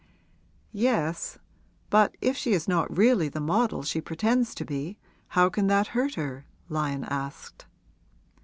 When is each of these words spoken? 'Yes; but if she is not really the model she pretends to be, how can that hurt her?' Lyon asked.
'Yes; 0.71 1.37
but 1.91 2.17
if 2.21 2.35
she 2.35 2.53
is 2.53 2.67
not 2.67 2.97
really 2.97 3.29
the 3.29 3.39
model 3.39 3.83
she 3.83 4.01
pretends 4.01 4.55
to 4.55 4.65
be, 4.65 4.97
how 5.27 5.47
can 5.47 5.67
that 5.67 5.89
hurt 5.93 6.15
her?' 6.15 6.47
Lyon 6.69 7.03
asked. 7.03 7.67